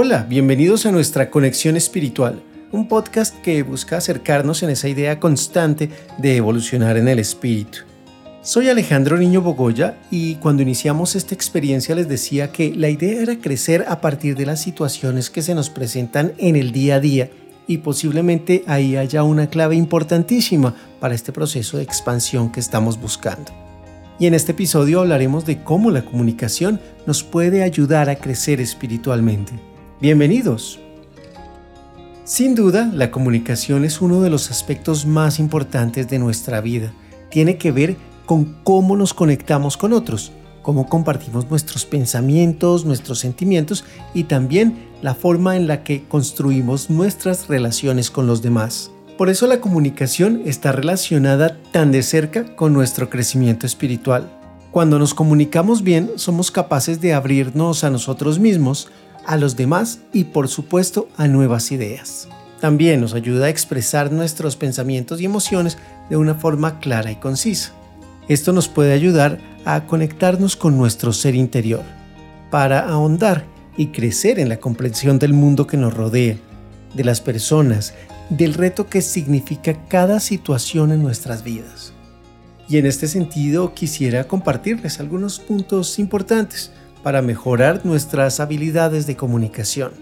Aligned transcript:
Hola, 0.00 0.24
bienvenidos 0.28 0.86
a 0.86 0.92
nuestra 0.92 1.28
Conexión 1.28 1.76
Espiritual, 1.76 2.40
un 2.70 2.86
podcast 2.86 3.34
que 3.40 3.64
busca 3.64 3.96
acercarnos 3.96 4.62
en 4.62 4.70
esa 4.70 4.88
idea 4.88 5.18
constante 5.18 5.90
de 6.18 6.36
evolucionar 6.36 6.96
en 6.96 7.08
el 7.08 7.18
espíritu. 7.18 7.78
Soy 8.40 8.68
Alejandro 8.68 9.16
Niño 9.16 9.42
Bogoya 9.42 9.98
y 10.08 10.36
cuando 10.36 10.62
iniciamos 10.62 11.16
esta 11.16 11.34
experiencia 11.34 11.96
les 11.96 12.08
decía 12.08 12.52
que 12.52 12.72
la 12.76 12.90
idea 12.90 13.20
era 13.20 13.40
crecer 13.40 13.86
a 13.88 14.00
partir 14.00 14.36
de 14.36 14.46
las 14.46 14.62
situaciones 14.62 15.30
que 15.30 15.42
se 15.42 15.56
nos 15.56 15.68
presentan 15.68 16.32
en 16.38 16.54
el 16.54 16.70
día 16.70 16.94
a 16.94 17.00
día 17.00 17.30
y 17.66 17.78
posiblemente 17.78 18.62
ahí 18.68 18.94
haya 18.94 19.24
una 19.24 19.50
clave 19.50 19.74
importantísima 19.74 20.76
para 21.00 21.16
este 21.16 21.32
proceso 21.32 21.76
de 21.76 21.82
expansión 21.82 22.52
que 22.52 22.60
estamos 22.60 23.00
buscando. 23.00 23.50
Y 24.20 24.26
en 24.26 24.34
este 24.34 24.52
episodio 24.52 25.00
hablaremos 25.00 25.44
de 25.44 25.64
cómo 25.64 25.90
la 25.90 26.04
comunicación 26.04 26.80
nos 27.04 27.24
puede 27.24 27.64
ayudar 27.64 28.08
a 28.08 28.14
crecer 28.14 28.60
espiritualmente. 28.60 29.67
Bienvenidos. 30.00 30.78
Sin 32.22 32.54
duda, 32.54 32.88
la 32.94 33.10
comunicación 33.10 33.84
es 33.84 34.00
uno 34.00 34.20
de 34.20 34.30
los 34.30 34.48
aspectos 34.48 35.06
más 35.06 35.40
importantes 35.40 36.08
de 36.08 36.20
nuestra 36.20 36.60
vida. 36.60 36.92
Tiene 37.30 37.58
que 37.58 37.72
ver 37.72 37.96
con 38.24 38.44
cómo 38.62 38.96
nos 38.96 39.12
conectamos 39.12 39.76
con 39.76 39.92
otros, 39.92 40.30
cómo 40.62 40.88
compartimos 40.88 41.50
nuestros 41.50 41.84
pensamientos, 41.84 42.84
nuestros 42.84 43.18
sentimientos 43.18 43.84
y 44.14 44.24
también 44.24 44.78
la 45.02 45.16
forma 45.16 45.56
en 45.56 45.66
la 45.66 45.82
que 45.82 46.04
construimos 46.04 46.90
nuestras 46.90 47.48
relaciones 47.48 48.12
con 48.12 48.28
los 48.28 48.40
demás. 48.40 48.92
Por 49.16 49.28
eso 49.28 49.48
la 49.48 49.60
comunicación 49.60 50.42
está 50.44 50.70
relacionada 50.70 51.58
tan 51.72 51.90
de 51.90 52.04
cerca 52.04 52.54
con 52.54 52.72
nuestro 52.72 53.10
crecimiento 53.10 53.66
espiritual. 53.66 54.30
Cuando 54.70 55.00
nos 55.00 55.12
comunicamos 55.12 55.82
bien, 55.82 56.12
somos 56.14 56.52
capaces 56.52 57.00
de 57.00 57.14
abrirnos 57.14 57.82
a 57.82 57.90
nosotros 57.90 58.38
mismos, 58.38 58.88
a 59.28 59.36
los 59.36 59.56
demás 59.56 60.00
y 60.12 60.24
por 60.24 60.48
supuesto 60.48 61.08
a 61.18 61.28
nuevas 61.28 61.70
ideas. 61.70 62.28
También 62.62 63.02
nos 63.02 63.12
ayuda 63.12 63.46
a 63.46 63.50
expresar 63.50 64.10
nuestros 64.10 64.56
pensamientos 64.56 65.20
y 65.20 65.26
emociones 65.26 65.76
de 66.08 66.16
una 66.16 66.34
forma 66.34 66.80
clara 66.80 67.12
y 67.12 67.16
concisa. 67.16 67.72
Esto 68.26 68.54
nos 68.54 68.68
puede 68.68 68.94
ayudar 68.94 69.38
a 69.66 69.84
conectarnos 69.86 70.56
con 70.56 70.78
nuestro 70.78 71.12
ser 71.12 71.34
interior, 71.34 71.82
para 72.50 72.80
ahondar 72.88 73.44
y 73.76 73.88
crecer 73.88 74.40
en 74.40 74.48
la 74.48 74.56
comprensión 74.56 75.18
del 75.18 75.34
mundo 75.34 75.66
que 75.66 75.76
nos 75.76 75.92
rodea, 75.92 76.36
de 76.94 77.04
las 77.04 77.20
personas, 77.20 77.92
del 78.30 78.54
reto 78.54 78.86
que 78.88 79.02
significa 79.02 79.86
cada 79.88 80.20
situación 80.20 80.90
en 80.90 81.02
nuestras 81.02 81.44
vidas. 81.44 81.92
Y 82.66 82.78
en 82.78 82.86
este 82.86 83.08
sentido 83.08 83.74
quisiera 83.74 84.24
compartirles 84.24 85.00
algunos 85.00 85.38
puntos 85.38 85.98
importantes 85.98 86.72
para 87.02 87.22
mejorar 87.22 87.84
nuestras 87.84 88.40
habilidades 88.40 89.06
de 89.06 89.16
comunicación. 89.16 89.92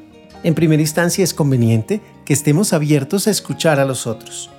En 0.43 0.55
primera 0.55 0.83
instancia 0.83 1.25
es 1.25 1.35
conveniente 1.35 2.01
que 2.25 2.33
estemos 2.33 2.73
abiertos 2.73 3.27
a 3.27 3.31
escuchar 3.31 3.81
a 3.81 3.85
los 3.85 4.07
otros. 4.07 4.51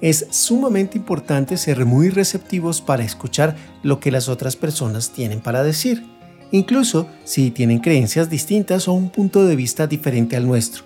Es 0.00 0.26
sumamente 0.30 0.96
importante 0.96 1.56
ser 1.56 1.84
muy 1.84 2.08
receptivos 2.08 2.80
para 2.80 3.02
escuchar 3.02 3.56
lo 3.82 3.98
que 4.00 4.10
las 4.10 4.28
otras 4.28 4.56
personas 4.56 5.10
tienen 5.10 5.40
para 5.40 5.62
decir, 5.62 6.06
incluso 6.52 7.08
si 7.24 7.50
tienen 7.50 7.80
creencias 7.80 8.30
distintas 8.30 8.86
o 8.86 8.92
un 8.92 9.10
punto 9.10 9.44
de 9.44 9.56
vista 9.56 9.86
diferente 9.86 10.36
al 10.36 10.46
nuestro, 10.46 10.84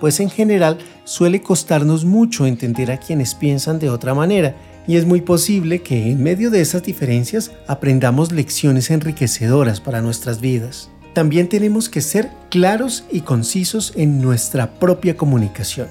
pues 0.00 0.20
en 0.20 0.30
general 0.30 0.78
suele 1.04 1.42
costarnos 1.42 2.04
mucho 2.04 2.46
entender 2.46 2.92
a 2.92 2.98
quienes 2.98 3.34
piensan 3.34 3.78
de 3.78 3.90
otra 3.90 4.14
manera 4.14 4.56
y 4.86 4.96
es 4.96 5.06
muy 5.06 5.20
posible 5.20 5.80
que 5.80 6.10
en 6.10 6.22
medio 6.22 6.50
de 6.50 6.60
esas 6.60 6.82
diferencias 6.82 7.52
aprendamos 7.66 8.32
lecciones 8.32 8.90
enriquecedoras 8.90 9.80
para 9.80 10.02
nuestras 10.02 10.40
vidas. 10.40 10.90
También 11.14 11.48
tenemos 11.48 11.88
que 11.88 12.00
ser 12.00 12.30
claros 12.50 13.04
y 13.10 13.20
concisos 13.20 13.92
en 13.96 14.20
nuestra 14.20 14.74
propia 14.74 15.16
comunicación, 15.16 15.88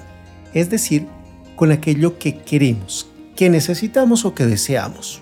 es 0.52 0.68
decir, 0.68 1.06
con 1.54 1.70
aquello 1.70 2.18
que 2.18 2.38
queremos, 2.38 3.08
que 3.36 3.48
necesitamos 3.48 4.24
o 4.24 4.34
que 4.34 4.46
deseamos. 4.46 5.20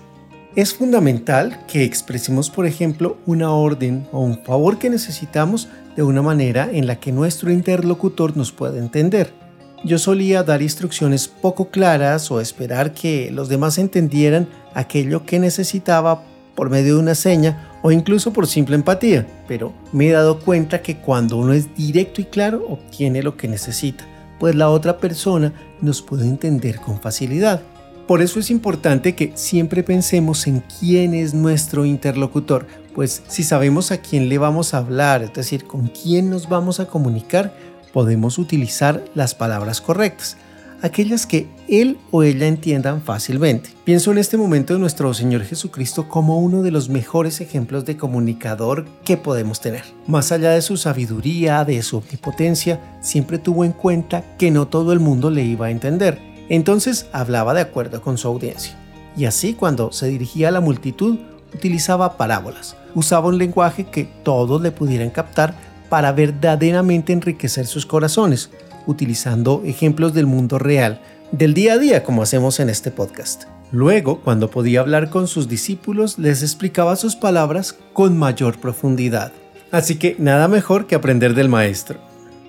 Es 0.55 0.73
fundamental 0.73 1.65
que 1.67 1.83
expresemos, 1.83 2.49
por 2.49 2.65
ejemplo, 2.65 3.17
una 3.25 3.51
orden 3.51 4.05
o 4.11 4.19
un 4.21 4.43
favor 4.43 4.79
que 4.79 4.89
necesitamos 4.89 5.69
de 5.95 6.03
una 6.03 6.21
manera 6.21 6.69
en 6.71 6.87
la 6.87 6.99
que 6.99 7.11
nuestro 7.11 7.51
interlocutor 7.51 8.35
nos 8.35 8.51
pueda 8.51 8.77
entender 8.79 9.40
yo 9.83 9.97
solía 9.97 10.43
dar 10.43 10.61
instrucciones 10.61 11.27
poco 11.27 11.69
claras 11.69 12.29
o 12.31 12.39
esperar 12.39 12.93
que 12.93 13.31
los 13.31 13.49
demás 13.49 13.77
entendieran 13.77 14.47
aquello 14.73 15.25
que 15.25 15.39
necesitaba 15.39 16.23
por 16.55 16.69
medio 16.69 16.95
de 16.95 17.01
una 17.01 17.15
seña 17.15 17.69
o 17.81 17.91
incluso 17.91 18.31
por 18.31 18.47
simple 18.47 18.75
empatía, 18.75 19.25
pero 19.47 19.73
me 19.91 20.07
he 20.07 20.11
dado 20.11 20.39
cuenta 20.39 20.81
que 20.81 20.97
cuando 20.97 21.37
uno 21.37 21.53
es 21.53 21.73
directo 21.75 22.21
y 22.21 22.25
claro 22.25 22.65
obtiene 22.69 23.23
lo 23.23 23.37
que 23.37 23.47
necesita, 23.47 24.05
pues 24.39 24.55
la 24.55 24.69
otra 24.69 24.97
persona 24.97 25.53
nos 25.81 26.01
puede 26.01 26.25
entender 26.25 26.79
con 26.79 26.99
facilidad. 26.99 27.61
Por 28.07 28.21
eso 28.21 28.39
es 28.39 28.51
importante 28.51 29.15
que 29.15 29.31
siempre 29.35 29.83
pensemos 29.83 30.45
en 30.45 30.63
quién 30.79 31.13
es 31.13 31.33
nuestro 31.33 31.85
interlocutor, 31.85 32.67
pues 32.93 33.23
si 33.27 33.43
sabemos 33.43 33.91
a 33.91 34.01
quién 34.01 34.27
le 34.27 34.37
vamos 34.37 34.73
a 34.73 34.79
hablar, 34.79 35.23
es 35.23 35.33
decir, 35.33 35.65
con 35.65 35.87
quién 35.87 36.29
nos 36.29 36.49
vamos 36.49 36.79
a 36.79 36.87
comunicar, 36.87 37.53
podemos 37.93 38.37
utilizar 38.37 39.03
las 39.15 39.35
palabras 39.35 39.81
correctas, 39.81 40.37
aquellas 40.81 41.25
que 41.25 41.47
él 41.67 41.97
o 42.11 42.23
ella 42.23 42.47
entiendan 42.47 43.01
fácilmente. 43.01 43.69
Pienso 43.83 44.11
en 44.11 44.17
este 44.17 44.37
momento 44.37 44.73
de 44.73 44.79
nuestro 44.79 45.13
Señor 45.13 45.43
Jesucristo 45.43 46.09
como 46.09 46.39
uno 46.39 46.63
de 46.63 46.71
los 46.71 46.89
mejores 46.89 47.39
ejemplos 47.41 47.85
de 47.85 47.97
comunicador 47.97 48.85
que 49.05 49.17
podemos 49.17 49.61
tener. 49.61 49.83
Más 50.07 50.31
allá 50.31 50.51
de 50.51 50.61
su 50.61 50.77
sabiduría, 50.77 51.63
de 51.65 51.81
su 51.83 51.97
omnipotencia, 51.97 52.79
siempre 53.01 53.37
tuvo 53.37 53.63
en 53.63 53.71
cuenta 53.71 54.23
que 54.37 54.51
no 54.51 54.67
todo 54.67 54.93
el 54.93 54.99
mundo 54.99 55.29
le 55.29 55.43
iba 55.43 55.67
a 55.67 55.71
entender. 55.71 56.19
Entonces 56.49 57.07
hablaba 57.13 57.53
de 57.53 57.61
acuerdo 57.61 58.01
con 58.01 58.17
su 58.17 58.27
audiencia. 58.27 58.75
Y 59.15 59.25
así 59.25 59.53
cuando 59.53 59.91
se 59.91 60.07
dirigía 60.07 60.47
a 60.47 60.51
la 60.51 60.61
multitud, 60.61 61.19
utilizaba 61.53 62.17
parábolas. 62.17 62.75
Usaba 62.95 63.27
un 63.27 63.37
lenguaje 63.37 63.85
que 63.85 64.05
todos 64.23 64.61
le 64.61 64.71
pudieran 64.71 65.09
captar 65.09 65.53
para 65.91 66.13
verdaderamente 66.13 67.11
enriquecer 67.11 67.67
sus 67.67 67.85
corazones, 67.85 68.49
utilizando 68.87 69.61
ejemplos 69.65 70.13
del 70.13 70.25
mundo 70.25 70.57
real, 70.57 71.01
del 71.33 71.53
día 71.53 71.73
a 71.73 71.77
día 71.79 72.01
como 72.01 72.21
hacemos 72.21 72.61
en 72.61 72.69
este 72.69 72.91
podcast. 72.91 73.43
Luego, 73.73 74.21
cuando 74.21 74.49
podía 74.49 74.79
hablar 74.79 75.09
con 75.09 75.27
sus 75.27 75.49
discípulos, 75.49 76.17
les 76.17 76.43
explicaba 76.43 76.95
sus 76.95 77.17
palabras 77.17 77.75
con 77.91 78.17
mayor 78.17 78.57
profundidad. 78.57 79.33
Así 79.69 79.97
que 79.97 80.15
nada 80.17 80.47
mejor 80.47 80.87
que 80.87 80.95
aprender 80.95 81.33
del 81.33 81.49
maestro. 81.49 81.99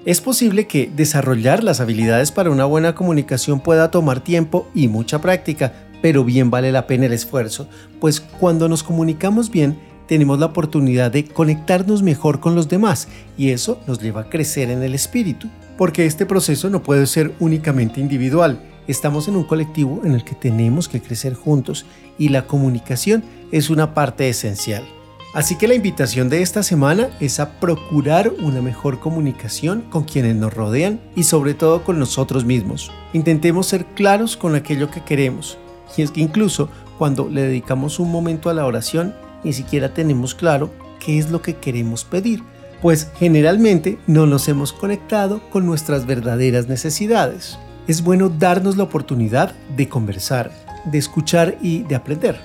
Es 0.05 0.21
posible 0.21 0.69
que 0.69 0.89
desarrollar 0.95 1.65
las 1.65 1.81
habilidades 1.81 2.31
para 2.31 2.51
una 2.51 2.65
buena 2.65 2.95
comunicación 2.95 3.59
pueda 3.59 3.91
tomar 3.91 4.21
tiempo 4.21 4.69
y 4.73 4.87
mucha 4.87 5.21
práctica, 5.21 5.73
pero 6.01 6.23
bien 6.23 6.49
vale 6.49 6.71
la 6.71 6.87
pena 6.87 7.07
el 7.07 7.13
esfuerzo, 7.13 7.67
pues 8.01 8.21
cuando 8.21 8.69
nos 8.69 8.85
comunicamos 8.85 9.51
bien, 9.51 9.77
tenemos 10.13 10.39
la 10.39 10.45
oportunidad 10.45 11.11
de 11.11 11.25
conectarnos 11.25 12.03
mejor 12.03 12.39
con 12.39 12.55
los 12.55 12.69
demás 12.69 13.09
y 13.39 13.49
eso 13.49 13.81
nos 13.87 13.99
lleva 13.99 14.21
a 14.21 14.29
crecer 14.29 14.69
en 14.69 14.83
el 14.83 14.95
espíritu, 14.95 15.49
porque 15.79 16.05
este 16.05 16.27
proceso 16.27 16.69
no 16.69 16.83
puede 16.83 17.07
ser 17.07 17.33
únicamente 17.41 17.99
individual. 17.99 18.61
Estamos 18.87 19.27
en 19.27 19.37
un 19.37 19.45
colectivo 19.45 20.03
en 20.05 20.13
el 20.13 20.23
que 20.23 20.35
tenemos 20.35 20.87
que 20.87 21.01
crecer 21.01 21.33
juntos 21.33 21.87
y 22.19 22.29
la 22.29 22.47
comunicación 22.47 23.25
es 23.53 23.71
una 23.71 23.95
parte 23.95 24.29
esencial. 24.29 24.85
Así 25.33 25.57
que 25.57 25.67
la 25.67 25.77
invitación 25.77 26.29
de 26.29 26.43
esta 26.43 26.63
semana 26.63 27.09
es 27.19 27.41
a 27.41 27.59
procurar 27.59 28.35
una 28.39 28.61
mejor 28.61 29.01
comunicación 29.01 29.81
con 29.89 30.05
quienes 30.05 30.37
nos 30.37 30.53
rodean 30.53 31.01
y 31.17 31.23
sobre 31.23 31.55
todo 31.55 31.85
con 31.85 31.99
nosotros 31.99 32.45
mismos. 32.45 32.93
Intentemos 33.15 33.67
ser 33.67 33.87
claros 33.95 34.37
con 34.37 34.57
aquello 34.57 34.91
que 34.91 35.01
queremos. 35.01 35.57
Y 35.97 36.03
es 36.03 36.11
que 36.11 36.21
incluso 36.21 36.69
cuando 36.99 37.31
le 37.31 37.45
dedicamos 37.45 37.99
un 37.99 38.13
momento 38.13 38.51
a 38.51 38.55
la 38.55 38.67
oración, 38.67 39.15
ni 39.45 39.53
siquiera 39.53 39.95
tenemos 39.95 40.35
claro 40.35 40.71
qué 41.05 41.19
es 41.19 41.31
lo 41.31 41.43
que 41.43 41.57
queremos 41.57 42.05
pedir, 42.05 42.43
pues 42.81 43.09
generalmente 43.19 43.99
no 44.07 44.27
nos 44.27 44.49
hemos 44.49 44.73
conectado 44.73 45.41
con 45.51 45.67
nuestras 45.67 46.07
verdaderas 46.07 46.67
necesidades. 46.67 47.59
Es 47.87 48.03
bueno 48.03 48.29
darnos 48.29 48.77
la 48.77 48.85
oportunidad 48.85 49.55
de 49.77 49.89
conversar, 49.89 50.51
de 50.85 50.99
escuchar 50.99 51.57
y 51.61 51.83
de 51.85 51.95
aprender, 51.95 52.41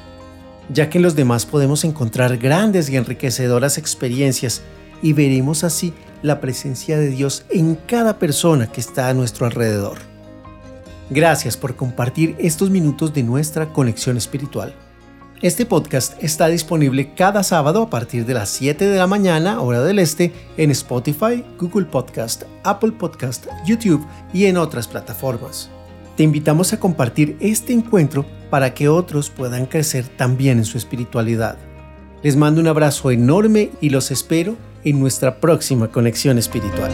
ya 0.73 0.89
que 0.89 0.97
en 0.97 1.03
los 1.03 1.15
demás 1.15 1.45
podemos 1.45 1.83
encontrar 1.83 2.38
grandes 2.38 2.89
y 2.89 2.97
enriquecedoras 2.97 3.77
experiencias 3.77 4.61
y 5.01 5.13
veremos 5.13 5.63
así 5.63 5.94
la 6.21 6.39
presencia 6.39 6.97
de 6.97 7.09
Dios 7.09 7.45
en 7.49 7.75
cada 7.75 8.17
persona 8.17 8.67
que 8.67 8.81
está 8.81 9.09
a 9.09 9.13
nuestro 9.13 9.45
alrededor. 9.45 9.97
Gracias 11.09 11.55
por 11.55 11.75
compartir 11.75 12.35
estos 12.38 12.69
minutos 12.69 13.13
de 13.13 13.23
nuestra 13.23 13.71
conexión 13.71 14.17
espiritual. 14.17 14.73
Este 15.43 15.67
podcast 15.67 16.21
está 16.23 16.47
disponible 16.47 17.13
cada 17.13 17.43
sábado 17.43 17.83
a 17.83 17.89
partir 17.91 18.25
de 18.25 18.33
las 18.33 18.49
7 18.49 18.87
de 18.87 18.97
la 18.97 19.05
mañana, 19.05 19.61
hora 19.61 19.83
del 19.83 19.99
este, 19.99 20.33
en 20.57 20.71
Spotify, 20.71 21.45
Google 21.59 21.85
Podcast, 21.85 22.45
Apple 22.63 22.93
Podcast, 22.93 23.45
YouTube 23.63 24.03
y 24.33 24.45
en 24.45 24.57
otras 24.57 24.87
plataformas. 24.87 25.69
Te 26.15 26.23
invitamos 26.23 26.73
a 26.73 26.79
compartir 26.79 27.37
este 27.39 27.71
encuentro 27.71 28.25
para 28.49 28.73
que 28.73 28.89
otros 28.89 29.29
puedan 29.29 29.67
crecer 29.67 30.07
también 30.07 30.57
en 30.57 30.65
su 30.65 30.79
espiritualidad. 30.79 31.59
Les 32.23 32.35
mando 32.35 32.59
un 32.59 32.67
abrazo 32.67 33.11
enorme 33.11 33.69
y 33.79 33.89
los 33.89 34.09
espero 34.09 34.55
en 34.83 34.99
nuestra 34.99 35.39
próxima 35.39 35.89
conexión 35.89 36.39
espiritual. 36.39 36.91